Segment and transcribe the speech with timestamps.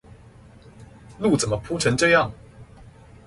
[1.19, 2.31] 這路怎麼鋪成這樣！